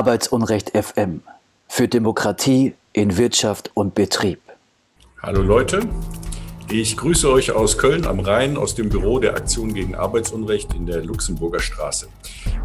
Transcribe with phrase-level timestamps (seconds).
[0.00, 1.20] Arbeitsunrecht FM
[1.68, 4.40] für Demokratie in Wirtschaft und Betrieb.
[5.22, 5.80] Hallo Leute,
[6.70, 10.86] ich grüße euch aus Köln am Rhein, aus dem Büro der Aktion gegen Arbeitsunrecht in
[10.86, 12.08] der Luxemburger Straße.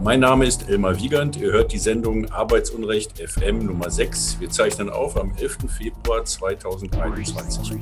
[0.01, 1.37] Mein Name ist Elmar Wiegand.
[1.37, 4.39] Ihr hört die Sendung Arbeitsunrecht FM Nummer 6.
[4.39, 5.57] Wir zeichnen auf am 11.
[5.77, 7.79] Februar 2021.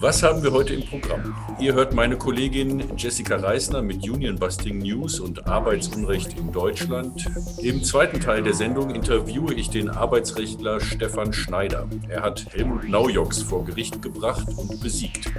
[0.00, 1.34] Was haben wir heute im Programm?
[1.58, 7.26] Ihr hört meine Kollegin Jessica Reisner mit Union Busting News und Arbeitsunrecht in Deutschland.
[7.60, 11.88] Im zweiten Teil der Sendung interviewe ich den Arbeitsrechtler Stefan Schneider.
[12.08, 15.32] Er hat Helmut Naujoks vor Gericht gebracht und besiegt.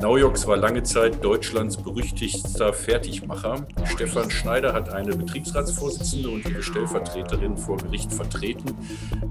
[0.00, 3.66] Naujoks war lange Zeit Deutschlands berüchtigster Fertigmacher.
[3.86, 8.76] Stefan Schneider hat eine Betriebsratsvorsitzende und ihre Stellvertreterin vor Gericht vertreten.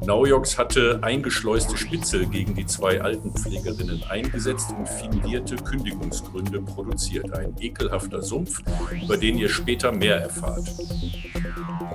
[0.05, 7.33] Naujoks hatte eingeschleuste Spitze gegen die zwei Altenpflegerinnen eingesetzt und fingierte Kündigungsgründe produziert.
[7.33, 8.61] Ein ekelhafter Sumpf,
[9.03, 10.69] über den ihr später mehr erfahrt.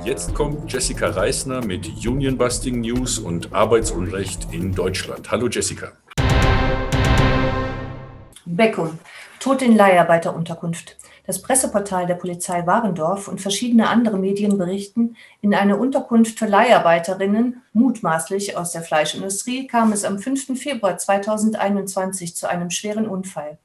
[0.04, 5.30] Jetzt kommt Jessica Reisner mit Union Busting News und Arbeitsunrecht in Deutschland.
[5.30, 5.92] Hallo Jessica.
[8.47, 8.98] Beckum,
[9.38, 10.97] Tod in Leiharbeiterunterkunft.
[11.26, 17.62] Das Presseportal der Polizei Warendorf und verschiedene andere Medien berichten, in einer Unterkunft für Leiharbeiterinnen,
[17.72, 20.58] mutmaßlich aus der Fleischindustrie, kam es am 5.
[20.58, 23.58] Februar 2021 zu einem schweren Unfall.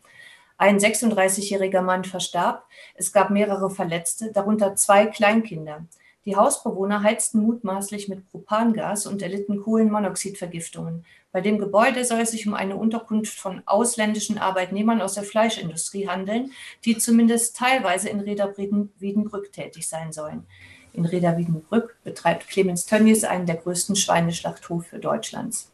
[0.57, 5.85] Ein 36-jähriger Mann verstarb, es gab mehrere Verletzte, darunter zwei Kleinkinder.
[6.25, 11.05] Die Hausbewohner heizten mutmaßlich mit Propangas und erlitten Kohlenmonoxidvergiftungen.
[11.31, 16.07] Bei dem Gebäude soll es sich um eine Unterkunft von ausländischen Arbeitnehmern aus der Fleischindustrie
[16.07, 16.51] handeln,
[16.83, 20.47] die zumindest teilweise in Reda-Wiedenbrück tätig sein sollen.
[20.93, 25.71] In Reda-Wiedenbrück betreibt Clemens Tönnies einen der größten Schweineschlachthofe Deutschlands.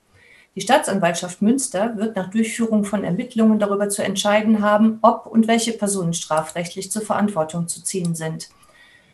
[0.56, 5.72] Die Staatsanwaltschaft Münster wird nach Durchführung von Ermittlungen darüber zu entscheiden haben, ob und welche
[5.72, 8.50] Personen strafrechtlich zur Verantwortung zu ziehen sind.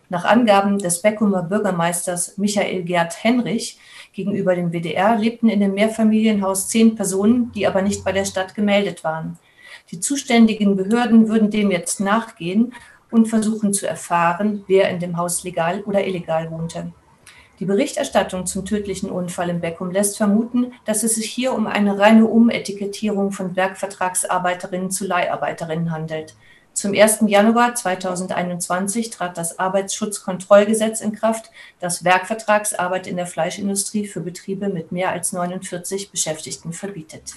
[0.09, 3.78] Nach Angaben des Beckumer Bürgermeisters Michael Gerd Henrich
[4.13, 8.56] gegenüber dem WDR lebten in dem Mehrfamilienhaus zehn Personen, die aber nicht bei der Stadt
[8.56, 9.38] gemeldet waren.
[9.91, 12.73] Die zuständigen Behörden würden dem jetzt nachgehen
[13.12, 16.91] und versuchen zu erfahren, wer in dem Haus legal oder illegal wohnte.
[17.59, 21.97] Die Berichterstattung zum tödlichen Unfall im Beckum lässt vermuten, dass es sich hier um eine
[21.97, 26.35] reine Umetikettierung von Werkvertragsarbeiterinnen zu Leiharbeiterinnen handelt.
[26.77, 27.23] Zum 1.
[27.25, 31.49] Januar 2021 trat das Arbeitsschutzkontrollgesetz in Kraft,
[31.79, 37.33] das Werkvertragsarbeit in der Fleischindustrie für Betriebe mit mehr als 49 Beschäftigten verbietet.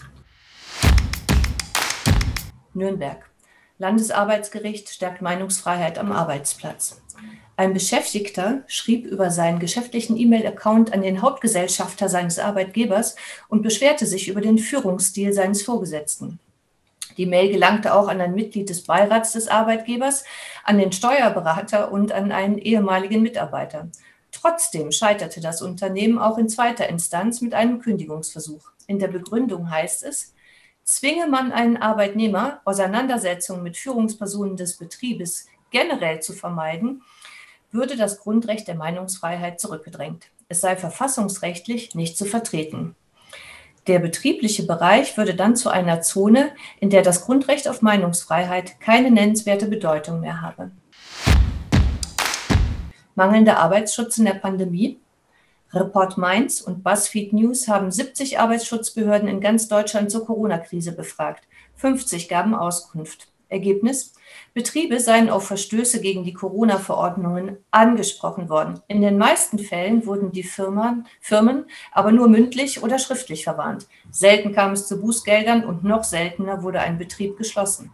[2.74, 3.30] Nürnberg.
[3.78, 7.00] Landesarbeitsgericht stärkt Meinungsfreiheit am Arbeitsplatz.
[7.56, 13.16] Ein Beschäftigter schrieb über seinen geschäftlichen E-Mail-Account an den Hauptgesellschafter seines Arbeitgebers
[13.48, 16.40] und beschwerte sich über den Führungsstil seines Vorgesetzten.
[17.16, 20.24] Die Mail gelangte auch an ein Mitglied des Beirats des Arbeitgebers,
[20.64, 23.88] an den Steuerberater und an einen ehemaligen Mitarbeiter.
[24.32, 28.70] Trotzdem scheiterte das Unternehmen auch in zweiter Instanz mit einem Kündigungsversuch.
[28.86, 30.34] In der Begründung heißt es,
[30.84, 37.02] zwinge man einen Arbeitnehmer, Auseinandersetzungen mit Führungspersonen des Betriebes generell zu vermeiden,
[37.70, 40.30] würde das Grundrecht der Meinungsfreiheit zurückgedrängt.
[40.48, 42.96] Es sei verfassungsrechtlich nicht zu vertreten.
[43.90, 49.10] Der betriebliche Bereich würde dann zu einer Zone, in der das Grundrecht auf Meinungsfreiheit keine
[49.10, 50.70] nennenswerte Bedeutung mehr habe.
[53.16, 55.00] Mangelnder Arbeitsschutz in der Pandemie.
[55.72, 61.42] Report Mainz und BuzzFeed News haben 70 Arbeitsschutzbehörden in ganz Deutschland zur Corona-Krise befragt.
[61.74, 63.26] 50 gaben Auskunft.
[63.48, 64.14] Ergebnis?
[64.52, 68.80] Betriebe seien auf Verstöße gegen die Corona-Verordnungen angesprochen worden.
[68.88, 73.86] In den meisten Fällen wurden die Firmen, Firmen aber nur mündlich oder schriftlich verwarnt.
[74.10, 77.92] Selten kam es zu Bußgeldern und noch seltener wurde ein Betrieb geschlossen.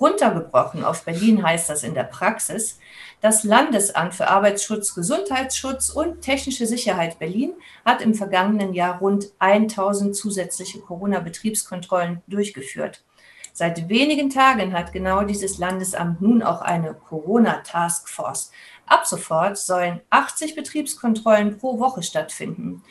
[0.00, 2.78] Runtergebrochen auf Berlin heißt das in der Praxis,
[3.20, 7.52] das Landesamt für Arbeitsschutz, Gesundheitsschutz und technische Sicherheit Berlin
[7.84, 13.04] hat im vergangenen Jahr rund 1000 zusätzliche Corona-Betriebskontrollen durchgeführt.
[13.52, 18.50] Seit wenigen Tagen hat genau dieses Landesamt nun auch eine Corona-Taskforce.
[18.86, 22.82] Ab sofort sollen 80 Betriebskontrollen pro Woche stattfinden.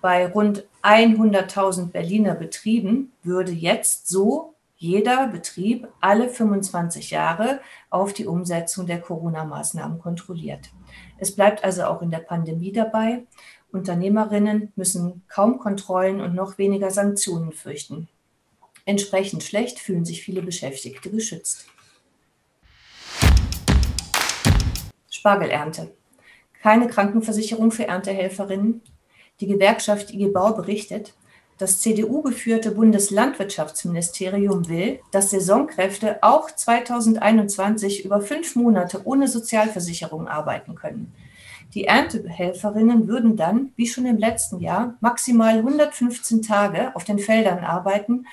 [0.00, 8.26] Bei rund 100.000 Berliner Betrieben würde jetzt so jeder Betrieb alle 25 Jahre auf die
[8.26, 10.70] Umsetzung der Corona-Maßnahmen kontrolliert.
[11.18, 13.24] Es bleibt also auch in der Pandemie dabei.
[13.70, 18.08] Unternehmerinnen müssen kaum Kontrollen und noch weniger Sanktionen fürchten.
[18.84, 21.66] Entsprechend schlecht fühlen sich viele Beschäftigte geschützt.
[25.10, 25.94] Spargelernte.
[26.60, 28.82] Keine Krankenversicherung für Erntehelferinnen.
[29.40, 31.14] Die Gewerkschaft IG Bau berichtet,
[31.58, 41.14] das CDU-geführte Bundeslandwirtschaftsministerium will, dass Saisonkräfte auch 2021 über fünf Monate ohne Sozialversicherung arbeiten können.
[41.74, 47.60] Die Erntehelferinnen würden dann, wie schon im letzten Jahr, maximal 115 Tage auf den Feldern
[47.60, 48.26] arbeiten,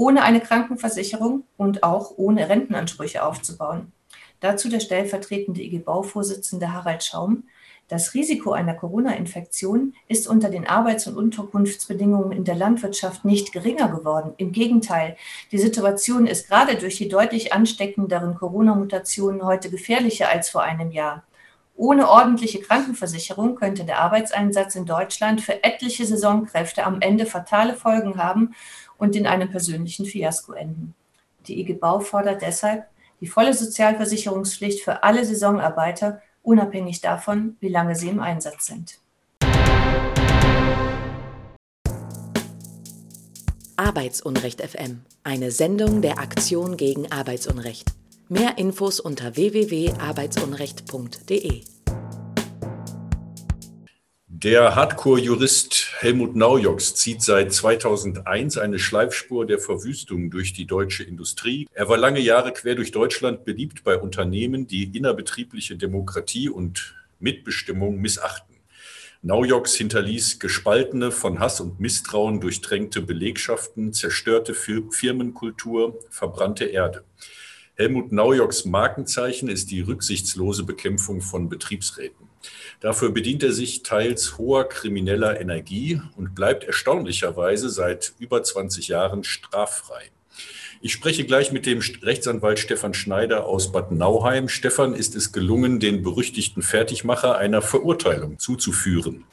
[0.00, 3.92] ohne eine Krankenversicherung und auch ohne Rentenansprüche aufzubauen.
[4.40, 7.44] Dazu der stellvertretende IG Bauvorsitzende Harald Schaum.
[7.88, 13.88] Das Risiko einer Corona-Infektion ist unter den Arbeits- und Unterkunftsbedingungen in der Landwirtschaft nicht geringer
[13.88, 14.32] geworden.
[14.38, 15.18] Im Gegenteil,
[15.52, 21.24] die Situation ist gerade durch die deutlich ansteckenderen Corona-Mutationen heute gefährlicher als vor einem Jahr.
[21.76, 28.16] Ohne ordentliche Krankenversicherung könnte der Arbeitseinsatz in Deutschland für etliche Saisonkräfte am Ende fatale Folgen
[28.16, 28.54] haben
[29.00, 30.94] und in einem persönlichen Fiasko enden.
[31.48, 32.86] Die IG Bau fordert deshalb
[33.20, 38.98] die volle Sozialversicherungspflicht für alle Saisonarbeiter unabhängig davon, wie lange sie im Einsatz sind.
[43.76, 47.88] Arbeitsunrecht FM, eine Sendung der Aktion gegen Arbeitsunrecht.
[48.28, 51.62] Mehr Infos unter www.arbeitsunrecht.de.
[54.42, 61.68] Der Hardcore-Jurist Helmut Naujoks zieht seit 2001 eine Schleifspur der Verwüstung durch die deutsche Industrie.
[61.74, 68.00] Er war lange Jahre quer durch Deutschland beliebt bei Unternehmen, die innerbetriebliche Demokratie und Mitbestimmung
[68.00, 68.56] missachten.
[69.20, 77.04] Naujoks hinterließ gespaltene, von Hass und Misstrauen durchtränkte Belegschaften, zerstörte Firmenkultur, verbrannte Erde.
[77.74, 82.29] Helmut Naujoks Markenzeichen ist die rücksichtslose Bekämpfung von Betriebsräten.
[82.80, 89.22] Dafür bedient er sich teils hoher krimineller Energie und bleibt erstaunlicherweise seit über 20 Jahren
[89.22, 90.10] straffrei.
[90.82, 94.48] Ich spreche gleich mit dem Rechtsanwalt Stefan Schneider aus Bad Nauheim.
[94.48, 99.24] Stefan ist es gelungen, den berüchtigten Fertigmacher einer Verurteilung zuzuführen.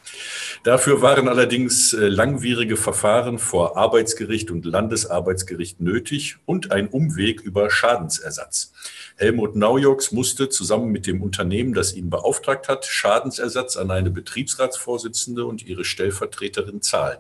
[0.64, 7.70] Dafür waren allerdings äh, langwierige Verfahren vor Arbeitsgericht und Landesarbeitsgericht nötig und ein Umweg über
[7.70, 8.74] Schadensersatz.
[9.18, 15.46] Helmut Naujoks musste zusammen mit dem Unternehmen, das ihn beauftragt hat, Schadensersatz an eine Betriebsratsvorsitzende
[15.46, 17.20] und ihre Stellvertreterin zahlen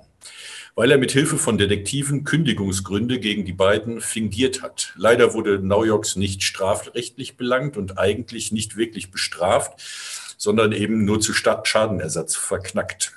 [0.77, 4.93] weil er mit Hilfe von Detektiven Kündigungsgründe gegen die beiden fingiert hat.
[4.95, 9.81] Leider wurde Naujoks nicht strafrechtlich belangt und eigentlich nicht wirklich bestraft,
[10.37, 13.13] sondern eben nur zu Schadenersatz verknackt.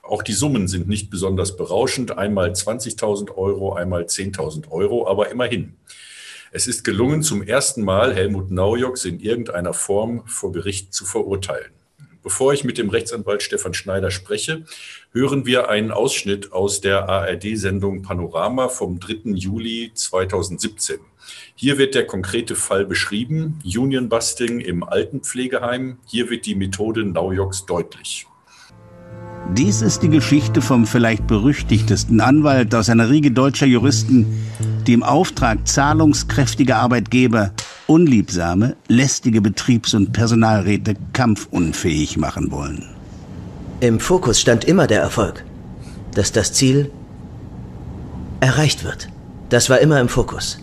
[0.00, 5.76] Auch die Summen sind nicht besonders berauschend, einmal 20.000 Euro, einmal 10.000 Euro, aber immerhin.
[6.54, 11.72] Es ist gelungen, zum ersten Mal Helmut Naujoks in irgendeiner Form vor Gericht zu verurteilen.
[12.22, 14.64] Bevor ich mit dem Rechtsanwalt Stefan Schneider spreche,
[15.12, 19.30] hören wir einen Ausschnitt aus der ARD-Sendung Panorama vom 3.
[19.32, 20.98] Juli 2017.
[21.54, 26.00] Hier wird der konkrete Fall beschrieben, Unionbusting im Altenpflegeheim.
[26.06, 28.26] Hier wird die Methode Naujoks deutlich.
[29.56, 34.26] Dies ist die Geschichte vom vielleicht berüchtigtesten Anwalt aus einer Riege deutscher Juristen,
[34.86, 37.52] die im Auftrag zahlungskräftiger Arbeitgeber
[37.86, 42.86] unliebsame, lästige Betriebs- und Personalräte kampfunfähig machen wollen.
[43.80, 45.44] Im Fokus stand immer der Erfolg,
[46.14, 46.90] dass das Ziel
[48.40, 49.08] erreicht wird.
[49.48, 50.58] Das war immer im Fokus.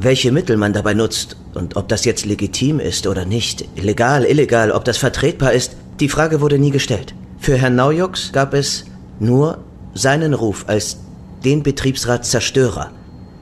[0.00, 4.72] Welche Mittel man dabei nutzt und ob das jetzt legitim ist oder nicht, legal, illegal,
[4.72, 7.14] ob das vertretbar ist, die Frage wurde nie gestellt.
[7.38, 8.86] Für Herrn Naujoks gab es
[9.18, 9.58] nur
[9.94, 10.98] seinen Ruf als
[11.44, 12.90] den Betriebsratszerstörer,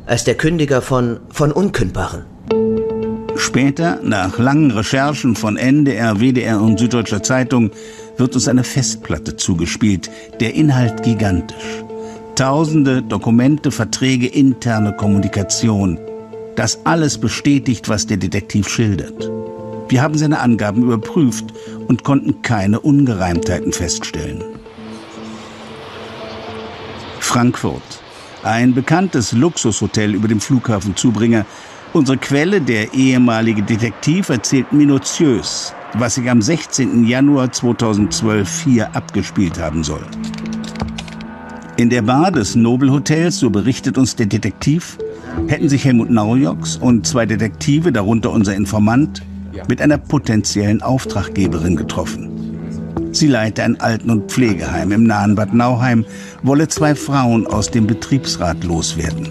[0.08, 2.24] als der Kündiger von, von Unkündbaren.
[3.36, 7.70] Später, nach langen Recherchen von NDR, WDR und Süddeutscher Zeitung,
[8.16, 10.10] wird uns eine Festplatte zugespielt,
[10.40, 11.84] der Inhalt gigantisch.
[12.34, 15.98] Tausende Dokumente, Verträge, interne Kommunikation.
[16.56, 19.30] Das alles bestätigt, was der Detektiv schildert.
[19.88, 21.46] Wir haben seine Angaben überprüft
[21.86, 24.42] und konnten keine Ungereimtheiten feststellen.
[27.20, 28.02] Frankfurt.
[28.42, 31.44] Ein bekanntes Luxushotel über dem Flughafen Zubringer
[31.94, 37.04] Unsere Quelle, der ehemalige Detektiv, erzählt minutiös, was sich am 16.
[37.04, 40.04] Januar 2012 hier abgespielt haben soll.
[41.78, 44.98] In der Bar des Nobel Hotels, so berichtet uns der Detektiv,
[45.46, 49.22] hätten sich Helmut Naujoks und zwei Detektive, darunter unser Informant,
[49.66, 52.27] mit einer potenziellen Auftraggeberin getroffen.
[53.18, 56.04] Sie leite ein Alten- und Pflegeheim im nahen Bad Nauheim,
[56.44, 59.30] wolle zwei Frauen aus dem Betriebsrat loswerden.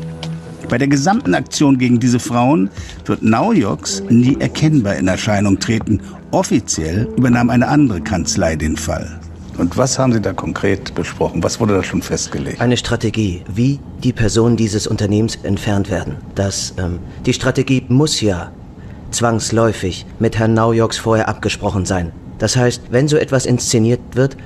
[0.68, 2.70] Bei der gesamten Aktion gegen diese Frauen
[3.06, 6.02] wird Naujoks nie erkennbar in Erscheinung treten.
[6.32, 9.22] Offiziell übernahm eine andere Kanzlei den Fall.
[9.58, 11.42] Und was haben Sie da konkret besprochen?
[11.42, 12.60] Was wurde da schon festgelegt?
[12.60, 16.18] Eine Strategie, wie die Personen dieses Unternehmens entfernt werden.
[16.36, 18.52] Das, ähm, die Strategie muss ja
[19.12, 22.12] zwangsläufig mit Herrn Naujoks vorher abgesprochen sein.
[22.40, 24.38] Das heißt, wenn so etwas inszeniert wird,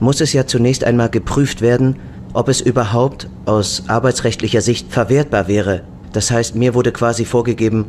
[0.00, 1.96] muss es ja zunächst einmal geprüft werden,
[2.32, 5.82] ob es überhaupt aus arbeitsrechtlicher Sicht verwertbar wäre.
[6.12, 7.86] Das heißt, mir wurde quasi vorgegeben,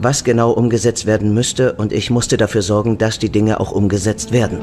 [0.00, 4.32] was genau umgesetzt werden müsste und ich musste dafür sorgen, dass die Dinge auch umgesetzt
[4.32, 4.58] werden.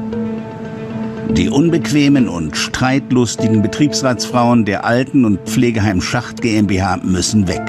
[1.30, 7.62] Die unbequemen und streitlustigen Betriebsratsfrauen der Alten- und Pflegeheim Schacht GmbH müssen weg.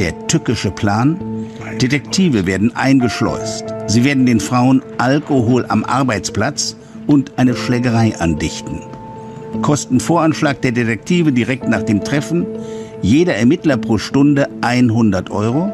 [0.00, 1.31] Der tückische Plan?
[1.82, 3.64] Detektive werden eingeschleust.
[3.88, 6.76] Sie werden den Frauen Alkohol am Arbeitsplatz
[7.08, 8.82] und eine Schlägerei andichten.
[9.62, 12.46] Kostenvoranschlag der Detektive direkt nach dem Treffen.
[13.02, 15.72] Jeder Ermittler pro Stunde 100 Euro.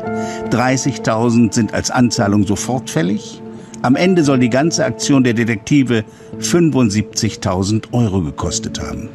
[0.50, 3.42] 30.000 sind als Anzahlung sofort fällig.
[3.82, 6.04] Am Ende soll die ganze Aktion der Detektive
[6.40, 9.10] 75.000 Euro gekostet haben.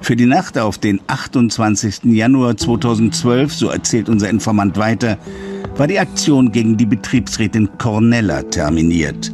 [0.00, 2.04] Für die Nacht auf den 28.
[2.04, 5.18] Januar 2012, so erzählt unser Informant weiter,
[5.76, 9.32] war die Aktion gegen die Betriebsrätin Cornella terminiert.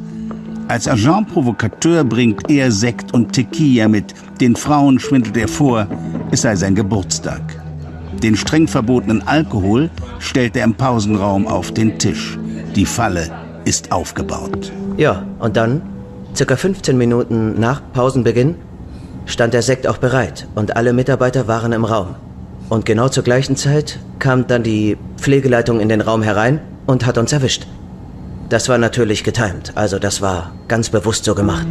[0.68, 4.12] Als Agent Provokateur bringt er Sekt und Tequila mit.
[4.40, 5.86] Den Frauen schwindelt er vor,
[6.32, 7.40] es sei sein Geburtstag.
[8.22, 12.36] Den streng verbotenen Alkohol stellt er im Pausenraum auf den Tisch.
[12.74, 13.30] Die Falle
[13.64, 14.72] ist aufgebaut.
[14.96, 15.82] Ja, und dann,
[16.34, 18.56] circa 15 Minuten nach Pausenbeginn,
[19.26, 22.14] stand der Sekt auch bereit und alle Mitarbeiter waren im Raum.
[22.68, 27.18] Und genau zur gleichen Zeit kam dann die Pflegeleitung in den Raum herein und hat
[27.18, 27.66] uns erwischt.
[28.48, 31.66] Das war natürlich getimt, also das war ganz bewusst so gemacht.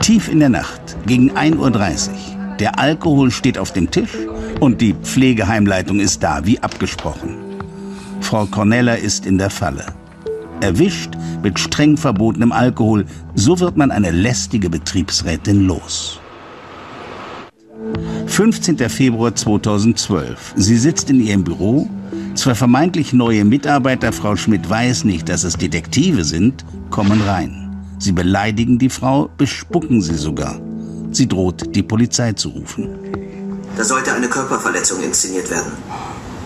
[0.00, 2.56] Tief in der Nacht, gegen 1.30 Uhr.
[2.58, 4.16] Der Alkohol steht auf dem Tisch
[4.60, 7.36] und die Pflegeheimleitung ist da, wie abgesprochen.
[8.20, 9.84] Frau Cornella ist in der Falle.
[10.60, 11.10] Erwischt
[11.42, 16.21] mit streng verbotenem Alkohol, so wird man eine lästige Betriebsrätin los.
[18.32, 18.78] 15.
[18.88, 20.54] Februar 2012.
[20.56, 21.86] Sie sitzt in ihrem Büro
[22.34, 27.76] Zwei vermeintlich neue Mitarbeiter, Frau Schmidt weiß nicht, dass es Detektive sind, kommen rein.
[27.98, 30.58] Sie beleidigen die Frau, bespucken sie sogar.
[31.10, 32.88] Sie droht, die Polizei zu rufen.
[33.76, 35.72] Da sollte eine Körperverletzung inszeniert werden.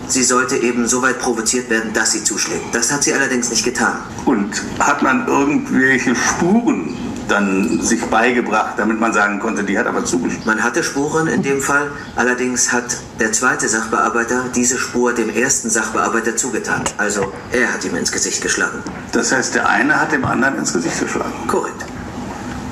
[0.09, 2.65] Sie sollte eben so weit provoziert werden, dass sie zuschlägt.
[2.73, 3.99] Das hat sie allerdings nicht getan.
[4.25, 6.95] Und hat man irgendwelche Spuren
[7.27, 10.45] dann sich beigebracht, damit man sagen konnte, die hat aber zugestimmt.
[10.45, 15.69] Man hatte Spuren in dem Fall, allerdings hat der zweite Sachbearbeiter diese Spur dem ersten
[15.69, 16.83] Sachbearbeiter zugetan.
[16.97, 18.83] Also er hat ihm ins Gesicht geschlagen.
[19.11, 21.33] Das heißt, der eine hat dem anderen ins Gesicht geschlagen.
[21.47, 21.85] Korrekt.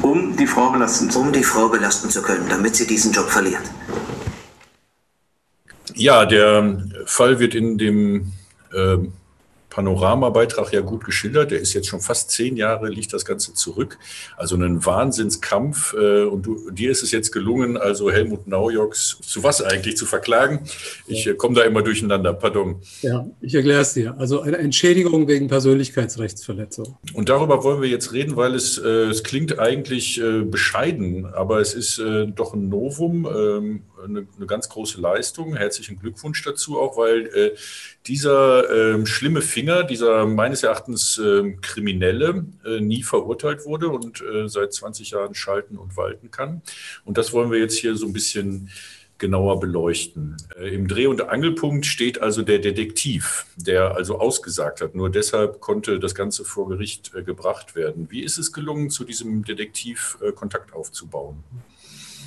[0.02, 1.28] Um die Frau belasten zu können.
[1.28, 3.64] Um die Frau belasten zu können, damit sie diesen Job verliert.
[5.94, 8.34] Ja, der Fall wird in dem
[8.74, 8.98] äh,
[9.76, 11.52] Panoramabeitrag ja gut geschildert.
[11.52, 14.00] Der ist jetzt schon fast zehn Jahre, liegt das Ganze zurück.
[14.38, 15.94] Also ein Wahnsinnskampf.
[15.94, 20.06] Äh, und du, dir ist es jetzt gelungen, also Helmut Naujoks zu was eigentlich zu
[20.06, 20.62] verklagen?
[21.08, 22.78] Ich äh, komme da immer durcheinander, pardon.
[23.02, 24.16] Ja, ich erkläre es dir.
[24.18, 26.98] Also eine Entschädigung wegen Persönlichkeitsrechtsverletzung.
[27.14, 31.74] Und darüber wollen wir jetzt reden, weil es, äh, es klingt eigentlich bescheiden, aber es
[31.74, 32.02] ist
[32.36, 33.26] doch ein Novum.
[33.26, 35.56] Ähm, eine, eine, ganz große Leistung.
[35.56, 37.56] Herzlichen Glückwunsch dazu auch, weil äh,
[38.08, 44.48] dieser äh, schlimme Finger, dieser meines Erachtens äh, Kriminelle, äh, nie verurteilt wurde und äh,
[44.48, 46.62] seit 20 Jahren schalten und walten kann.
[47.04, 48.70] Und das wollen wir jetzt hier so ein bisschen
[49.18, 50.38] genauer beleuchten.
[50.58, 54.96] Äh, Im Dreh- und Angelpunkt steht also der Detektiv, der also ausgesagt hat.
[54.96, 58.08] Nur deshalb konnte das Ganze vor Gericht gebracht werden.
[58.10, 61.44] Wie ist es gelungen, zu diesem Detektiv Kontakt aufzubauen?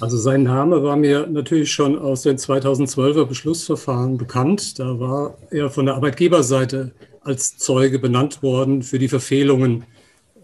[0.01, 4.79] Also sein Name war mir natürlich schon aus den 2012er Beschlussverfahren bekannt.
[4.79, 9.85] Da war er von der Arbeitgeberseite als Zeuge benannt worden für die Verfehlungen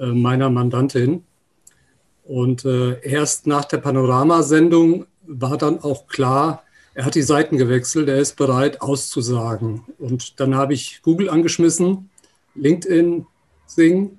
[0.00, 1.22] äh, meiner Mandantin.
[2.24, 8.08] Und äh, erst nach der Panoramasendung war dann auch klar, er hat die Seiten gewechselt,
[8.08, 9.84] er ist bereit auszusagen.
[9.98, 12.10] Und dann habe ich Google angeschmissen,
[12.56, 13.26] LinkedIn,
[13.66, 14.18] Sing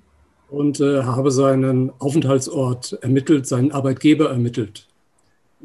[0.49, 4.84] und äh, habe seinen Aufenthaltsort ermittelt, seinen Arbeitgeber ermittelt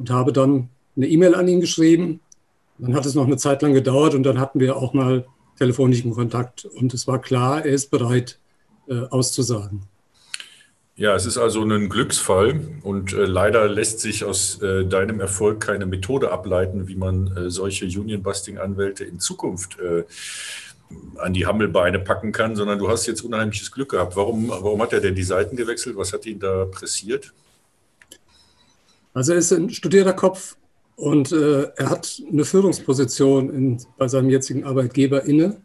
[0.00, 2.20] und habe dann eine E-Mail an ihn geschrieben.
[2.78, 5.26] Dann hat es noch eine Zeit lang gedauert und dann hatten wir auch mal
[5.58, 6.64] telefonischen Kontakt.
[6.64, 8.38] Und es war klar, er ist bereit
[8.88, 9.82] äh, auszusagen.
[10.96, 15.60] Ja, es ist also ein Glücksfall und äh, leider lässt sich aus äh, deinem Erfolg
[15.60, 20.04] keine Methode ableiten, wie man äh, solche Union-Busting-Anwälte in Zukunft äh,
[21.18, 24.16] an die Hammelbeine packen kann, sondern du hast jetzt unheimliches Glück gehabt.
[24.16, 25.96] Warum, warum hat er denn die Seiten gewechselt?
[25.96, 27.32] Was hat ihn da pressiert?
[29.12, 30.56] Also er ist ein studierter Kopf
[30.96, 35.60] und äh, er hat eine Führungsposition in, bei seinem jetzigen Arbeitgeber inne.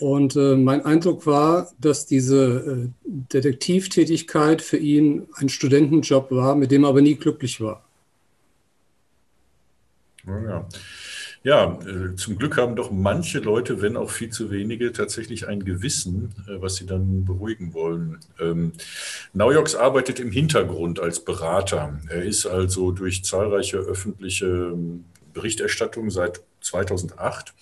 [0.00, 6.70] Und äh, mein Eindruck war, dass diese äh, Detektivtätigkeit für ihn ein Studentenjob war, mit
[6.70, 7.84] dem er aber nie glücklich war.
[10.26, 10.66] Ja.
[11.44, 15.62] Ja, äh, zum Glück haben doch manche Leute, wenn auch viel zu wenige, tatsächlich ein
[15.62, 18.18] Gewissen, äh, was sie dann beruhigen wollen.
[18.40, 18.72] Ähm,
[19.34, 22.00] Naujoks arbeitet im Hintergrund als Berater.
[22.08, 27.52] Er ist also durch zahlreiche öffentliche ähm, Berichterstattungen seit 2008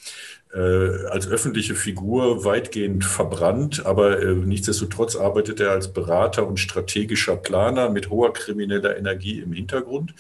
[0.55, 7.37] äh, als öffentliche Figur weitgehend verbrannt, aber äh, nichtsdestotrotz arbeitet er als Berater und strategischer
[7.37, 10.15] Planer mit hoher krimineller Energie im Hintergrund.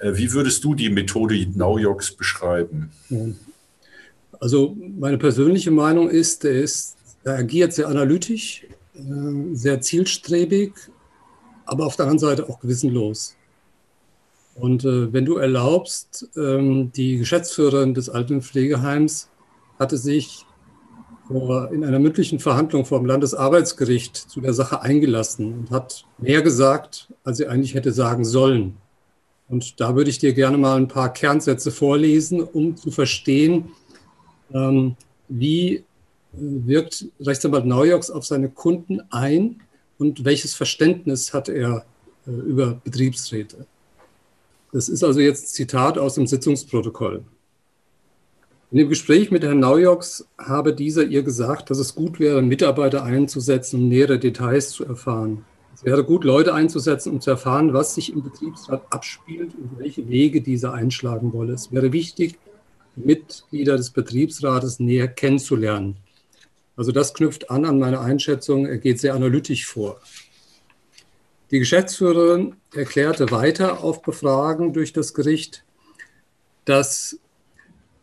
[0.00, 2.90] Äh, wie würdest du die Methode Naujoks beschreiben?
[4.40, 10.72] Also meine persönliche Meinung ist, er, ist, er agiert sehr analytisch, äh, sehr zielstrebig,
[11.64, 13.36] aber auf der anderen Seite auch gewissenlos.
[14.56, 19.30] Und äh, wenn du erlaubst, ähm, die Geschäftsführerin des Altenpflegeheims
[19.80, 20.46] hatte sich
[21.30, 27.08] in einer mündlichen Verhandlung vor dem Landesarbeitsgericht zu der Sache eingelassen und hat mehr gesagt,
[27.24, 28.76] als sie eigentlich hätte sagen sollen.
[29.48, 33.70] Und da würde ich dir gerne mal ein paar Kernsätze vorlesen, um zu verstehen,
[34.52, 34.96] ähm,
[35.28, 35.82] wie äh,
[36.32, 39.60] wirkt Rechtsanwalt Neujoks auf seine Kunden ein
[39.98, 41.84] und welches Verständnis hat er
[42.26, 43.66] äh, über Betriebsräte.
[44.72, 47.24] Das ist also jetzt Zitat aus dem Sitzungsprotokoll.
[48.72, 53.02] In dem Gespräch mit Herrn Naujoks habe dieser ihr gesagt, dass es gut wäre, Mitarbeiter
[53.02, 55.44] einzusetzen, um nähere Details zu erfahren.
[55.74, 60.08] Es wäre gut, Leute einzusetzen, um zu erfahren, was sich im Betriebsrat abspielt und welche
[60.08, 61.54] Wege dieser einschlagen wolle.
[61.54, 62.38] Es wäre wichtig,
[62.94, 65.96] Mitglieder des Betriebsrates näher kennenzulernen.
[66.76, 68.66] Also das knüpft an an meine Einschätzung.
[68.66, 70.00] Er geht sehr analytisch vor.
[71.50, 75.64] Die Geschäftsführerin erklärte weiter auf Befragen durch das Gericht,
[76.64, 77.18] dass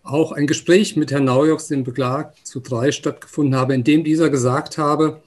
[0.08, 4.30] auch ein Gespräch mit Herrn Naujoks, dem Beklagten, zu drei stattgefunden habe, in dem dieser
[4.30, 5.22] gesagt habe,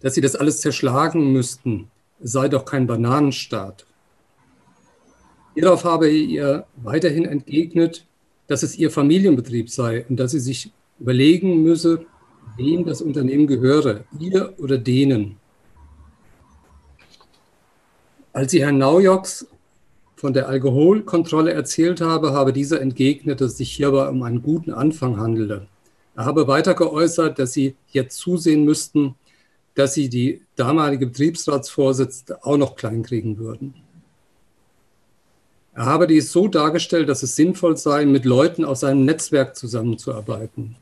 [0.00, 1.88] dass sie das alles zerschlagen müssten,
[2.20, 3.86] es sei doch kein Bananenstaat.
[5.54, 8.06] Hierauf habe er ihr weiterhin entgegnet,
[8.46, 12.06] dass es ihr Familienbetrieb sei und dass sie sich überlegen müsse,
[12.56, 15.36] wem das Unternehmen gehöre, ihr oder denen.
[18.32, 19.46] Als sie Herrn Naujoks
[20.22, 24.72] von der Alkoholkontrolle erzählt habe, habe dieser entgegnet, dass es sich hierbei um einen guten
[24.72, 25.66] Anfang handele.
[26.14, 29.16] Er habe weiter geäußert, dass sie jetzt zusehen müssten,
[29.74, 33.74] dass sie die damalige Betriebsratsvorsitzende auch noch kleinkriegen würden.
[35.74, 40.76] Er habe dies so dargestellt, dass es sinnvoll sei, mit Leuten aus seinem Netzwerk zusammenzuarbeiten.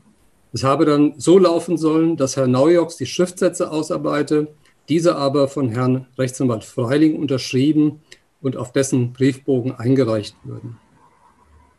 [0.53, 4.49] Es habe dann so laufen sollen, dass Herr Naujoks die Schriftsätze ausarbeite,
[4.87, 8.01] diese aber von Herrn Rechtsanwalt Freiling unterschrieben
[8.41, 10.77] und auf dessen Briefbogen eingereicht würden.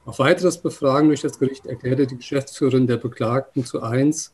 [0.05, 4.33] Auf weiteres Befragen durch das Gericht erklärte die Geschäftsführerin der Beklagten zu eins,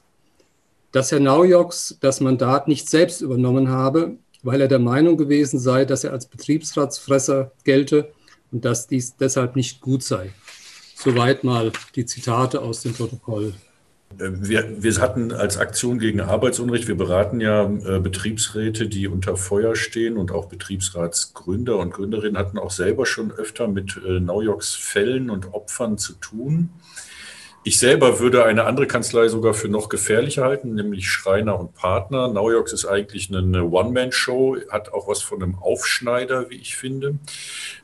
[0.93, 5.85] dass Herr Naujoks das Mandat nicht selbst übernommen habe, weil er der Meinung gewesen sei,
[5.85, 8.12] dass er als Betriebsratsfresser gelte
[8.51, 10.33] und dass dies deshalb nicht gut sei.
[10.95, 13.55] Soweit mal die Zitate aus dem Protokoll.
[14.16, 19.77] Wir, wir, hatten als Aktion gegen Arbeitsunrecht, wir beraten ja äh, Betriebsräte, die unter Feuer
[19.77, 25.31] stehen und auch Betriebsratsgründer und Gründerinnen hatten auch selber schon öfter mit äh, Naujoks Fällen
[25.31, 26.71] und Opfern zu tun.
[27.64, 32.29] Ich selber würde eine andere Kanzlei sogar für noch gefährlicher halten, nämlich Schreiner und Partner.
[32.29, 37.18] Naujoks ist eigentlich eine One-Man-Show, hat auch was von einem Aufschneider, wie ich finde.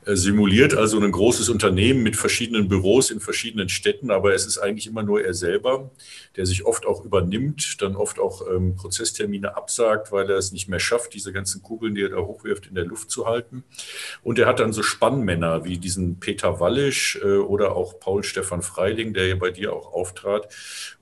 [0.05, 4.59] Er simuliert also ein großes Unternehmen mit verschiedenen Büros in verschiedenen Städten, aber es ist
[4.59, 5.91] eigentlich immer nur er selber,
[6.37, 10.69] der sich oft auch übernimmt, dann oft auch ähm, Prozesstermine absagt, weil er es nicht
[10.69, 13.65] mehr schafft, diese ganzen Kugeln, die er da hochwirft, in der Luft zu halten.
[14.23, 18.61] Und er hat dann so Spannmänner wie diesen Peter Wallisch äh, oder auch Paul Stefan
[18.61, 20.47] Freiling, der ja bei dir auch auftrat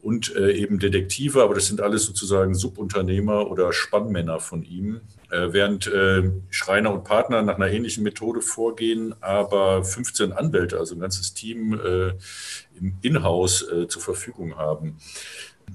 [0.02, 5.48] und äh, eben Detektive, aber das sind alles sozusagen Subunternehmer oder Spannmänner von ihm, äh,
[5.52, 11.02] während äh, Schreiner und Partner nach einer ähnlichen Methode vorgehen, aber 15 Anwälte, also ein
[11.02, 12.14] ganzes Team äh,
[12.80, 14.98] im Inhouse äh, zur Verfügung haben.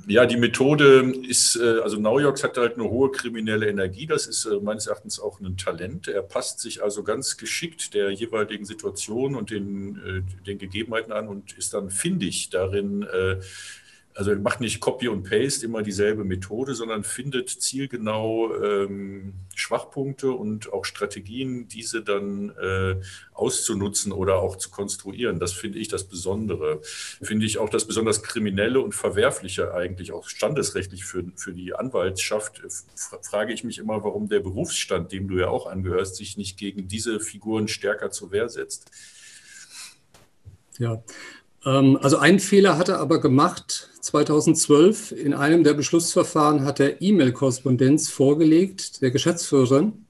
[0.06, 4.06] Ja, die Methode ist, äh, also Naujoks hat halt eine hohe kriminelle Energie.
[4.06, 6.08] Das ist äh, meines Erachtens auch ein Talent.
[6.08, 11.28] Er passt sich also ganz geschickt der jeweiligen Situation und den, äh, den Gegebenheiten an
[11.28, 13.06] und ist dann findig darin,
[14.18, 20.72] also macht nicht Copy und Paste immer dieselbe Methode, sondern findet zielgenau ähm, Schwachpunkte und
[20.72, 22.96] auch Strategien, diese dann äh,
[23.32, 25.38] auszunutzen oder auch zu konstruieren.
[25.38, 26.80] Das finde ich das Besondere.
[26.82, 32.60] Finde ich auch das besonders Kriminelle und Verwerfliche eigentlich auch standesrechtlich für, für die Anwaltschaft.
[33.22, 36.88] Frage ich mich immer, warum der Berufsstand, dem du ja auch angehörst, sich nicht gegen
[36.88, 38.90] diese Figuren stärker zur Wehr setzt.
[40.76, 41.04] Ja,
[41.64, 43.90] ähm, also einen Fehler hat er aber gemacht.
[44.08, 50.06] 2012 in einem der Beschlussverfahren hat er E-Mail-Korrespondenz vorgelegt, der Geschäftsführerin,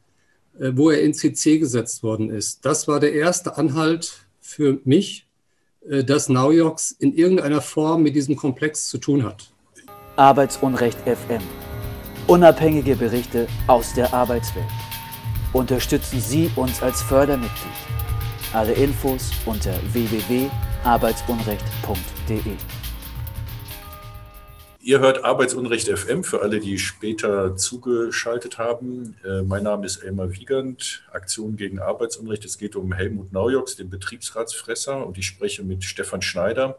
[0.58, 2.64] äh, wo er in CC gesetzt worden ist.
[2.64, 5.26] Das war der erste Anhalt für mich,
[5.88, 9.50] äh, dass Naujoks in irgendeiner Form mit diesem Komplex zu tun hat.
[10.14, 11.42] Arbeitsunrecht FM.
[12.28, 14.64] Unabhängige Berichte aus der Arbeitswelt.
[15.52, 17.50] Unterstützen Sie uns als Fördermitglied.
[18.52, 22.77] Alle Infos unter www.arbeitsunrecht.de.
[24.88, 29.16] Ihr hört Arbeitsunrecht FM für alle, die später zugeschaltet haben.
[29.22, 32.46] Äh, mein Name ist Elmar Wiegand, Aktion gegen Arbeitsunrecht.
[32.46, 36.78] Es geht um Helmut Naujoks, den Betriebsratsfresser, und ich spreche mit Stefan Schneider,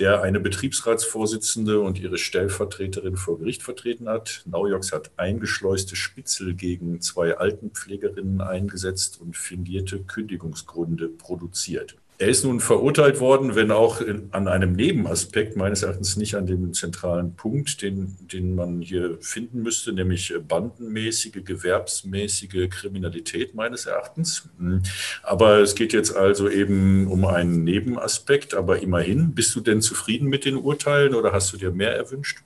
[0.00, 4.42] der eine Betriebsratsvorsitzende und ihre Stellvertreterin vor Gericht vertreten hat.
[4.44, 11.94] Naujoks hat eingeschleuste Spitzel gegen zwei Altenpflegerinnen eingesetzt und fingierte Kündigungsgründe produziert.
[12.20, 16.46] Er ist nun verurteilt worden, wenn auch in, an einem Nebenaspekt, meines Erachtens nicht an
[16.46, 24.48] dem zentralen Punkt, den, den man hier finden müsste, nämlich bandenmäßige, gewerbsmäßige Kriminalität meines Erachtens.
[24.58, 24.82] Hm.
[25.22, 29.32] Aber es geht jetzt also eben um einen Nebenaspekt, aber immerhin.
[29.32, 32.40] Bist du denn zufrieden mit den Urteilen oder hast du dir mehr erwünscht?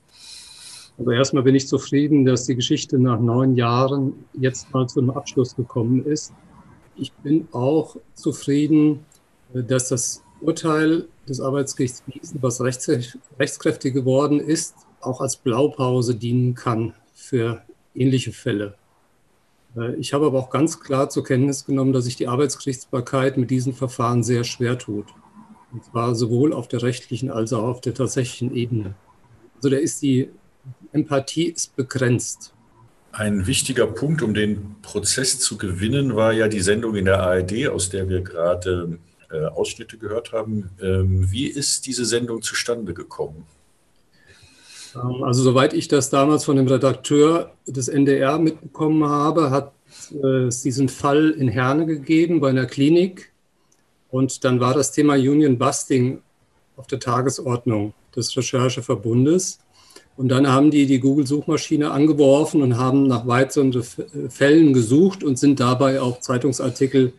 [0.99, 5.09] Also erstmal bin ich zufrieden, dass die Geschichte nach neun Jahren jetzt mal zu einem
[5.09, 6.31] Abschluss gekommen ist.
[6.95, 8.99] Ich bin auch zufrieden,
[9.53, 12.89] dass das Urteil des Arbeitsgerichts Gießen, was rechts,
[13.39, 17.61] rechtskräftig geworden ist, auch als Blaupause dienen kann für
[17.95, 18.75] ähnliche Fälle.
[19.77, 23.51] Äh, ich habe aber auch ganz klar zur Kenntnis genommen, dass sich die Arbeitsgerichtsbarkeit mit
[23.51, 25.07] diesen Verfahren sehr schwer tut.
[25.71, 28.95] Und zwar sowohl auf der rechtlichen als auch auf der tatsächlichen Ebene.
[29.55, 30.29] Also da ist die
[30.91, 32.53] Empathie ist begrenzt.
[33.11, 37.67] Ein wichtiger Punkt, um den Prozess zu gewinnen, war ja die Sendung in der ARD,
[37.67, 38.97] aus der wir gerade
[39.33, 40.69] äh, Ausschnitte gehört haben.
[40.81, 43.45] Ähm, wie ist diese Sendung zustande gekommen?
[44.95, 49.73] Ähm, also soweit ich das damals von dem Redakteur des NDR mitbekommen habe, hat
[50.11, 53.31] äh, es diesen Fall in Herne gegeben bei einer Klinik.
[54.09, 56.21] Und dann war das Thema Union Busting
[56.75, 59.59] auf der Tagesordnung des Rechercheverbundes.
[60.15, 63.73] Und dann haben die die Google-Suchmaschine angeworfen und haben nach weiteren
[64.29, 67.13] Fällen gesucht und sind dabei auf Zeitungsartikel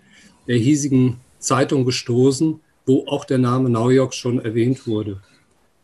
[0.46, 5.20] der hiesigen Zeitung gestoßen, wo auch der Name Naujok schon erwähnt wurde.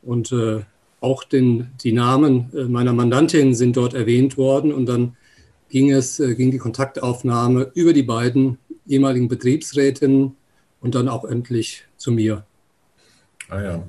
[0.03, 0.61] Und äh,
[1.01, 4.73] auch den, die Namen äh, meiner Mandantin sind dort erwähnt worden.
[4.73, 5.17] Und dann
[5.69, 10.37] ging es, äh, ging die Kontaktaufnahme über die beiden ehemaligen Betriebsrätinnen
[10.81, 12.45] und dann auch endlich zu mir.
[13.51, 13.85] Ah ja,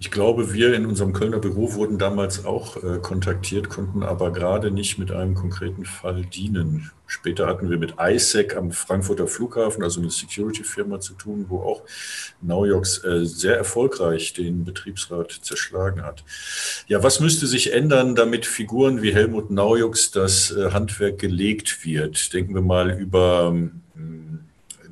[0.00, 4.72] ich glaube, wir in unserem Kölner Büro wurden damals auch äh, kontaktiert, konnten aber gerade
[4.72, 6.90] nicht mit einem konkreten Fall dienen.
[7.06, 11.82] Später hatten wir mit ISEC am Frankfurter Flughafen, also eine Security-Firma zu tun, wo auch
[12.42, 16.24] Naujoks äh, sehr erfolgreich den Betriebsrat zerschlagen hat.
[16.88, 22.32] Ja, was müsste sich ändern, damit Figuren wie Helmut Naujoks das äh, Handwerk gelegt wird?
[22.32, 23.80] Denken wir mal über ähm,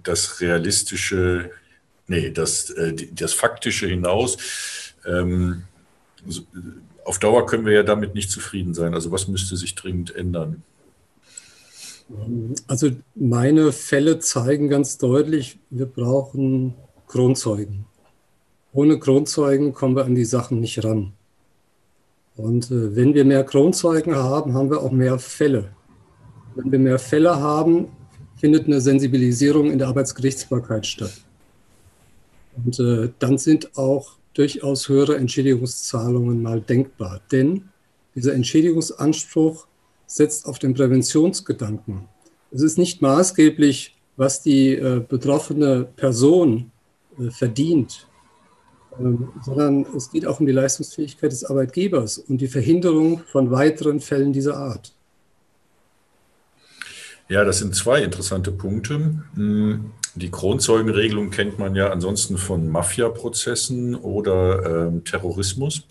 [0.04, 1.50] das realistische
[2.12, 4.36] nee, das, äh, das Faktische hinaus.
[5.06, 5.64] Ähm,
[7.04, 8.94] auf Dauer können wir ja damit nicht zufrieden sein.
[8.94, 10.62] Also was müsste sich dringend ändern?
[12.68, 16.74] Also meine Fälle zeigen ganz deutlich, wir brauchen
[17.06, 17.86] Kronzeugen.
[18.74, 21.12] Ohne Kronzeugen kommen wir an die Sachen nicht ran.
[22.36, 25.70] Und äh, wenn wir mehr Kronzeugen haben, haben wir auch mehr Fälle.
[26.54, 27.88] Wenn wir mehr Fälle haben,
[28.36, 31.12] findet eine Sensibilisierung in der Arbeitsgerichtsbarkeit statt.
[32.56, 37.20] Und äh, dann sind auch durchaus höhere Entschädigungszahlungen mal denkbar.
[37.30, 37.68] Denn
[38.14, 39.66] dieser Entschädigungsanspruch
[40.06, 42.08] setzt auf den Präventionsgedanken.
[42.50, 46.70] Es ist nicht maßgeblich, was die äh, betroffene Person
[47.18, 48.06] äh, verdient,
[49.00, 54.00] ähm, sondern es geht auch um die Leistungsfähigkeit des Arbeitgebers und die Verhinderung von weiteren
[54.00, 54.92] Fällen dieser Art.
[57.32, 59.14] Ja, das sind zwei interessante Punkte.
[59.36, 65.86] Hm, die Kronzeugenregelung kennt man ja ansonsten von Mafia-Prozessen oder ähm, Terrorismus.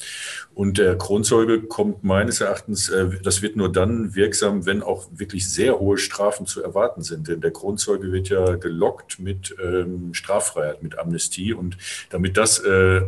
[0.54, 5.50] Und der Kronzeuge kommt meines Erachtens, äh, das wird nur dann wirksam, wenn auch wirklich
[5.50, 7.28] sehr hohe Strafen zu erwarten sind.
[7.28, 11.54] Denn der Kronzeuge wird ja gelockt mit ähm, Straffreiheit, mit Amnestie.
[11.54, 11.76] Und
[12.12, 13.02] damit das äh,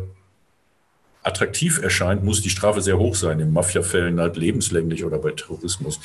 [1.24, 3.40] attraktiv erscheint, muss die Strafe sehr hoch sein.
[3.40, 5.98] In Mafia-Fällen halt lebenslänglich oder bei Terrorismus.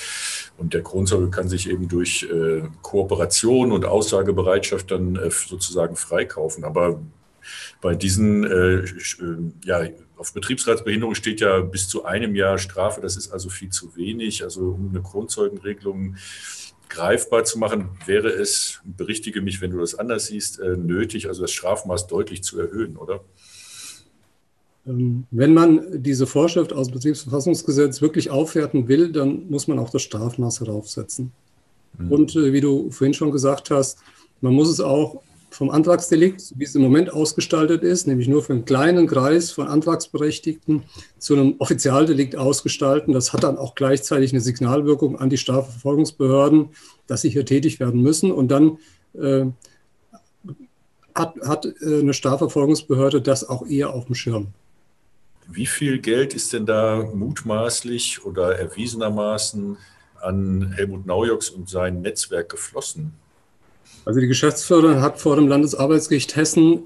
[0.58, 6.64] Und der Kronzeuge kann sich eben durch äh, Kooperation und Aussagebereitschaft dann äh, sozusagen freikaufen.
[6.64, 7.02] Aber
[7.82, 8.86] bei diesen, äh, äh,
[9.66, 9.82] ja,
[10.18, 13.02] auf Betriebsratsbehinderung steht ja bis zu einem Jahr Strafe.
[13.02, 14.44] Das ist also viel zu wenig.
[14.44, 16.16] Also um eine Kronzeugenregelung
[16.88, 21.44] greifbar zu machen, wäre es, berichtige mich, wenn du das anders siehst, äh, nötig, also
[21.44, 23.24] das Strafmaß deutlich zu erhöhen, oder?
[24.90, 29.90] Ähm, wenn man diese Vorschrift aus dem Betriebsverfassungsgesetz wirklich aufwerten will, dann muss man auch
[29.90, 31.32] das Strafmaß heraufsetzen.
[31.98, 32.12] Mhm.
[32.12, 34.00] Und äh, wie du vorhin schon gesagt hast,
[34.42, 35.22] man muss es auch
[35.52, 39.68] vom Antragsdelikt, wie es im Moment ausgestaltet ist, nämlich nur für einen kleinen Kreis von
[39.68, 40.84] Antragsberechtigten,
[41.18, 43.14] zu einem Offizialdelikt ausgestalten.
[43.14, 46.70] Das hat dann auch gleichzeitig eine Signalwirkung an die Strafverfolgungsbehörden,
[47.08, 48.32] dass sie hier tätig werden müssen.
[48.32, 48.78] Und dann
[49.14, 49.46] äh,
[51.16, 54.50] hat, hat äh, eine Strafverfolgungsbehörde das auch eher auf dem Schirm.
[55.52, 59.78] Wie viel Geld ist denn da mutmaßlich oder erwiesenermaßen
[60.22, 63.14] an Helmut Naujoks und sein Netzwerk geflossen?
[64.06, 66.84] Also die Geschäftsführerin hat vor dem Landesarbeitsgericht Hessen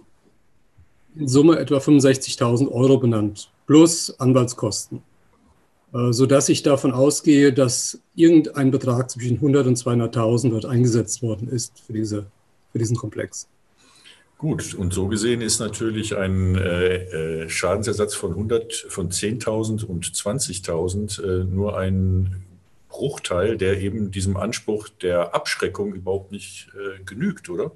[1.16, 5.02] in Summe etwa 65.000 Euro benannt, plus Anwaltskosten,
[5.94, 11.50] äh, sodass ich davon ausgehe, dass irgendein Betrag zwischen 100 und 200.000 dort eingesetzt worden
[11.50, 12.26] ist für, diese,
[12.72, 13.48] für diesen Komplex.
[14.44, 20.06] Gut, und so gesehen ist natürlich ein äh, äh Schadensersatz von 100, von 10.000 und
[20.06, 22.44] 20.000 äh, nur ein
[22.90, 27.72] Bruchteil, der eben diesem Anspruch der Abschreckung überhaupt nicht äh, genügt, oder?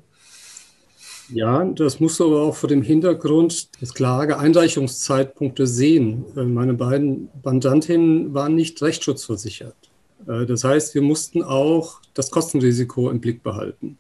[1.30, 6.26] Ja, das musst du aber auch vor dem Hintergrund des Klageeinreichungszeitpunktes sehen.
[6.36, 9.78] Äh, meine beiden Mandantinnen waren nicht rechtsschutzversichert.
[10.28, 13.98] Äh, das heißt, wir mussten auch das Kostenrisiko im Blick behalten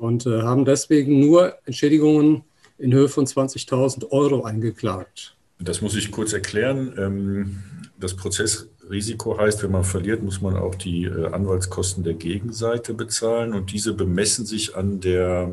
[0.00, 2.42] und äh, haben deswegen nur Entschädigungen
[2.78, 5.36] in Höhe von 20.000 Euro eingeklagt.
[5.58, 6.94] Das muss ich kurz erklären.
[6.96, 7.58] Ähm,
[7.98, 13.52] das Prozessrisiko heißt, wenn man verliert, muss man auch die äh, Anwaltskosten der Gegenseite bezahlen
[13.52, 15.52] und diese bemessen sich an der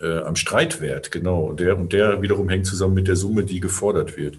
[0.00, 1.44] äh, am Streitwert, genau.
[1.44, 4.36] Und der, und der wiederum hängt zusammen mit der Summe, die gefordert wird.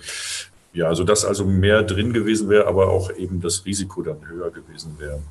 [0.73, 4.51] Ja, also dass also mehr drin gewesen wäre, aber auch eben das Risiko dann höher
[4.51, 5.21] gewesen wäre.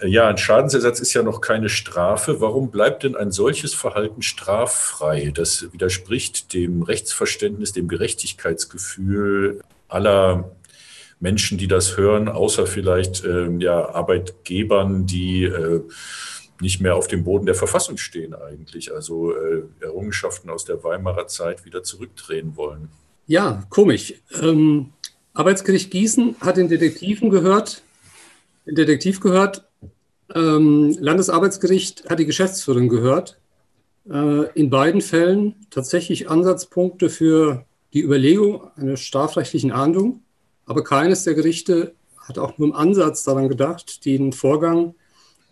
[0.00, 2.40] Ja, ein Schadensersatz ist ja noch keine Strafe.
[2.40, 5.32] Warum bleibt denn ein solches Verhalten straffrei?
[5.34, 10.52] Das widerspricht dem Rechtsverständnis, dem Gerechtigkeitsgefühl aller
[11.20, 15.82] Menschen, die das hören, außer vielleicht äh, ja, Arbeitgebern, die äh,
[16.60, 21.26] nicht mehr auf dem Boden der Verfassung stehen eigentlich, also äh, Errungenschaften aus der Weimarer
[21.26, 22.88] Zeit wieder zurückdrehen wollen.
[23.26, 24.14] Ja, komisch.
[24.40, 24.92] Ähm,
[25.34, 27.82] Arbeitsgericht Gießen hat den Detektiven gehört,
[28.66, 29.67] den Detektiv gehört,
[30.34, 33.38] ähm, Landesarbeitsgericht hat die Geschäftsführerin gehört.
[34.10, 40.22] Äh, in beiden Fällen tatsächlich Ansatzpunkte für die Überlegung einer strafrechtlichen Ahndung.
[40.66, 44.94] Aber keines der Gerichte hat auch nur im Ansatz daran gedacht, den Vorgang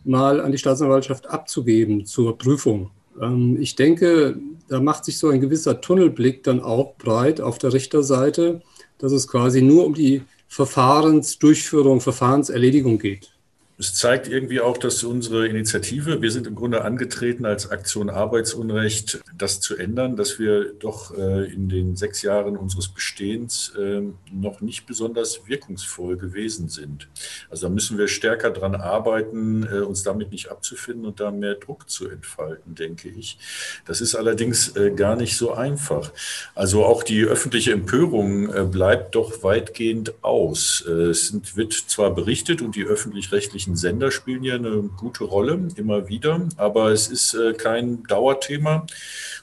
[0.05, 2.91] mal an die Staatsanwaltschaft abzugeben zur Prüfung.
[3.21, 4.37] Ähm, ich denke,
[4.69, 8.61] da macht sich so ein gewisser Tunnelblick dann auch breit auf der Richterseite,
[8.99, 13.36] dass es quasi nur um die Verfahrensdurchführung, Verfahrenserledigung geht.
[13.79, 19.21] Es zeigt irgendwie auch, dass unsere Initiative, wir sind im Grunde angetreten als Aktion Arbeitsunrecht,
[19.37, 24.01] das zu ändern, dass wir doch äh, in den sechs Jahren unseres Bestehens äh,
[24.33, 27.09] noch nicht besonders wirkungsvoll gewesen sind.
[27.51, 31.57] Also da müssen wir stärker dran arbeiten, äh, uns damit nicht abzufinden und da mehr
[31.57, 33.39] Druck zu entfalten, denke ich.
[33.85, 36.13] Das ist allerdings gar nicht so einfach.
[36.55, 40.81] Also auch die öffentliche Empörung bleibt doch weitgehend aus.
[40.81, 46.09] Es wird zwar berichtet und die öffentlich-rechtlichen öffentlichen Sender spielen ja eine gute Rolle, immer
[46.09, 48.87] wieder, aber es ist äh, kein Dauerthema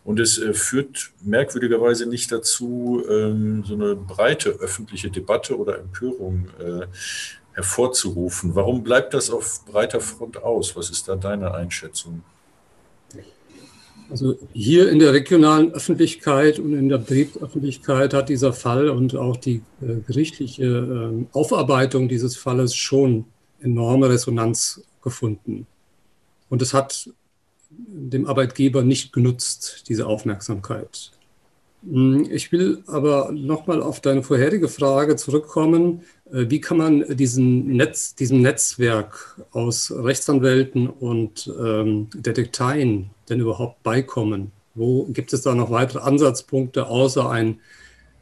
[0.06, 6.48] und es äh, führt merkwürdigerweise nicht dazu, ähm, so eine breite öffentliche Debatte oder Empörung
[6.60, 6.86] äh,
[7.54, 8.56] hervorzurufen.
[8.56, 10.76] Warum bleibt das auf breiter Front aus?
[10.76, 12.24] Was ist da deine Einschätzung?
[14.10, 19.38] Also hier in der regionalen Öffentlichkeit und in der Betriebsöffentlichkeit hat dieser Fall und auch
[19.38, 23.26] die äh, gerichtliche äh, Aufarbeitung dieses Falles schon
[23.64, 25.68] enorme Resonanz gefunden.
[26.50, 27.10] Und es hat
[27.70, 31.12] dem Arbeitgeber nicht genutzt, diese Aufmerksamkeit.
[31.90, 36.04] Hm, ich will aber nochmal auf deine vorherige Frage zurückkommen.
[36.32, 43.84] Äh, wie kann man diesen Netz, diesem Netzwerk aus Rechtsanwälten und ähm, Detekteien denn überhaupt
[43.84, 44.52] beikommen?
[44.76, 47.60] Wo gibt es da noch weitere Ansatzpunkte außer ein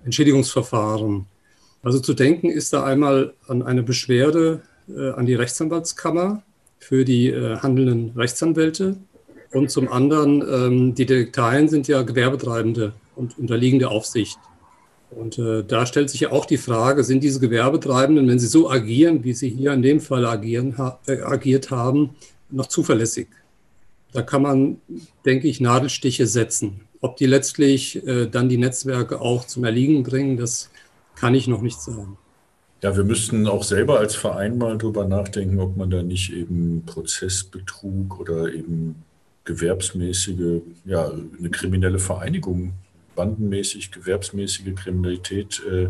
[0.03, 1.25] Entschädigungsverfahren?
[1.83, 6.43] Also zu denken ist da einmal an eine Beschwerde an die Rechtsanwaltskammer
[6.81, 8.97] für die äh, handelnden Rechtsanwälte.
[9.53, 14.37] Und zum anderen, ähm, die Detekteien sind ja Gewerbetreibende und unterliegende Aufsicht.
[15.11, 18.69] Und äh, da stellt sich ja auch die Frage, sind diese Gewerbetreibenden, wenn sie so
[18.69, 22.15] agieren, wie sie hier in dem Fall agieren, ha äh, agiert haben,
[22.49, 23.27] noch zuverlässig?
[24.13, 24.81] Da kann man,
[25.25, 26.81] denke ich, Nadelstiche setzen.
[27.01, 30.69] Ob die letztlich äh, dann die Netzwerke auch zum Erliegen bringen, das
[31.15, 32.17] kann ich noch nicht sagen.
[32.81, 36.83] Ja, wir müssten auch selber als Verein mal drüber nachdenken, ob man da nicht eben
[36.87, 39.03] Prozessbetrug oder eben
[39.43, 42.73] gewerbsmäßige, ja, eine kriminelle Vereinigung,
[43.15, 45.89] bandenmäßig, gewerbsmäßige Kriminalität äh,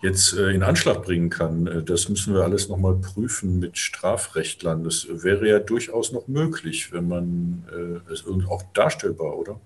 [0.00, 1.66] jetzt äh, in Anschlag bringen kann.
[1.66, 4.84] Äh, das müssen wir alles nochmal prüfen mit Strafrechtlern.
[4.84, 9.60] Das wäre ja durchaus noch möglich, wenn man äh, es auch darstellbar, oder?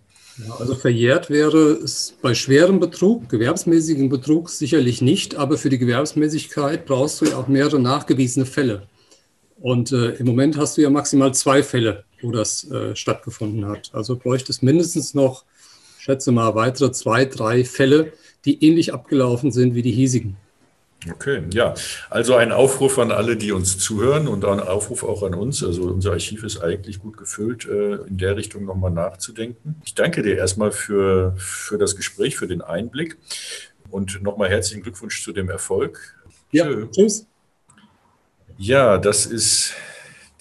[0.45, 5.79] Ja, also verjährt wäre es bei schwerem Betrug, gewerbsmäßigen Betrug sicherlich nicht, aber für die
[5.79, 8.87] Gewerbsmäßigkeit brauchst du ja auch mehrere nachgewiesene Fälle.
[9.59, 13.91] Und äh, im Moment hast du ja maximal zwei Fälle, wo das äh, stattgefunden hat.
[13.95, 15.45] Also bräuchte es mindestens noch,
[15.99, 18.13] schätze mal, weitere zwei, drei Fälle,
[18.45, 20.37] die ähnlich abgelaufen sind wie die hiesigen.
[21.11, 21.75] Okay, ja.
[22.11, 25.63] Also ein Aufruf an alle, die uns zuhören und ein Aufruf auch an uns.
[25.63, 29.77] Also unser Archiv ist eigentlich gut gefüllt, äh, in der Richtung nochmal nachzudenken.
[29.85, 33.19] Ich danke dir erstmal für, für das Gespräch, für den Einblick
[33.91, 36.17] und nochmal herzlichen Glückwunsch zu dem Erfolg.
[36.51, 37.27] Ja, tschüss.
[38.59, 39.75] Ja, das ist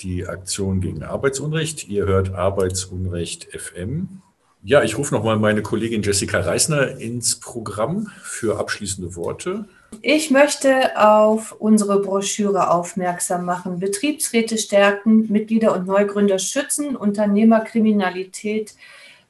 [0.01, 1.87] die Aktion gegen Arbeitsunrecht.
[1.87, 4.21] Ihr hört Arbeitsunrecht FM.
[4.63, 9.65] Ja, ich rufe nochmal meine Kollegin Jessica Reisner ins Programm für abschließende Worte.
[10.01, 13.79] Ich möchte auf unsere Broschüre aufmerksam machen.
[13.79, 18.75] Betriebsräte stärken, Mitglieder und Neugründer schützen, Unternehmerkriminalität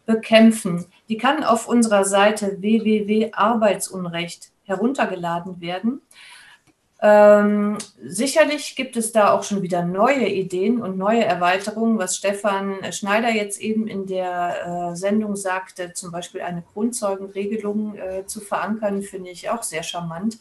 [0.06, 0.86] bekämpfen.
[1.10, 6.02] Die kann auf unserer Seite www.arbeitsunrecht heruntergeladen werden.
[7.02, 12.78] Ähm, sicherlich gibt es da auch schon wieder neue Ideen und neue Erweiterungen, was Stefan
[12.94, 19.02] Schneider jetzt eben in der äh, Sendung sagte, zum Beispiel eine Grundzeugenregelung äh, zu verankern,
[19.02, 20.38] finde ich auch sehr charmant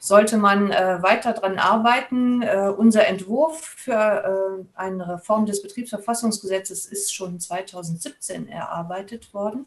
[0.00, 2.42] sollte man äh, weiter daran arbeiten.
[2.42, 9.66] Äh, unser Entwurf für äh, eine Reform des Betriebsverfassungsgesetzes ist schon 2017 erarbeitet worden.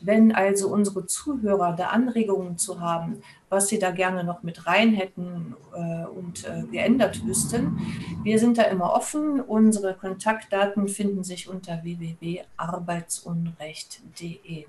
[0.00, 3.20] Wenn also unsere Zuhörer da Anregungen zu haben,
[3.50, 7.78] was sie da gerne noch mit rein hätten äh, und äh, geändert wüssten,
[8.22, 9.42] wir sind da immer offen.
[9.42, 14.64] Unsere Kontaktdaten finden sich unter www.arbeitsunrecht.de.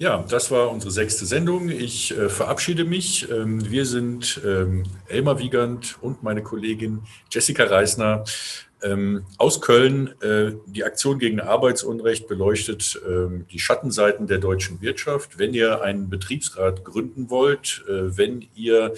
[0.00, 1.68] Ja, das war unsere sechste Sendung.
[1.68, 3.30] Ich äh, verabschiede mich.
[3.30, 8.24] Ähm, wir sind ähm, Elmar Wiegand und meine Kollegin Jessica Reisner
[8.82, 10.14] ähm, aus Köln.
[10.22, 15.38] Äh, die Aktion gegen Arbeitsunrecht beleuchtet ähm, die Schattenseiten der deutschen Wirtschaft.
[15.38, 18.94] Wenn ihr einen Betriebsrat gründen wollt, äh, wenn ihr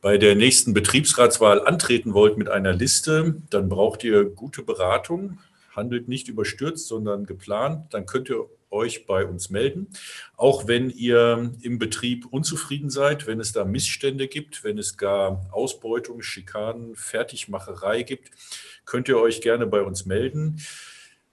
[0.00, 5.38] bei der nächsten Betriebsratswahl antreten wollt mit einer Liste, dann braucht ihr gute Beratung.
[5.76, 7.92] Handelt nicht überstürzt, sondern geplant.
[7.92, 9.88] Dann könnt ihr euch bei uns melden.
[10.36, 15.48] Auch wenn ihr im Betrieb unzufrieden seid, wenn es da Missstände gibt, wenn es gar
[15.52, 18.30] Ausbeutung, Schikanen, Fertigmacherei gibt,
[18.84, 20.60] könnt ihr euch gerne bei uns melden.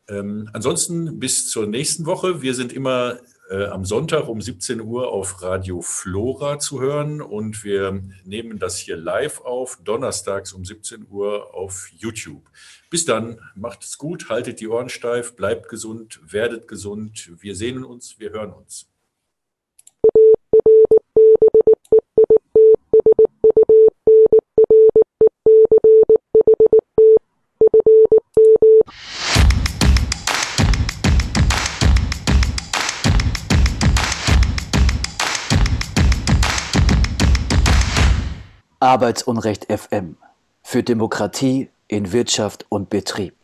[0.10, 2.42] Ähm, ansonsten bis zur nächsten Woche.
[2.42, 3.20] Wir sind immer
[3.50, 8.78] äh, am Sonntag um 17 Uhr auf Radio Flora zu hören und wir nehmen das
[8.78, 12.50] hier live auf, donnerstags um 17 Uhr auf YouTube.
[12.90, 17.32] Bis dann, macht es gut, haltet die Ohren steif, bleibt gesund, werdet gesund.
[17.40, 18.90] Wir sehen uns, wir hören uns.
[38.88, 40.16] Arbeitsunrecht FM
[40.64, 43.36] für Demokratie in Wirtschaft und Betrieb.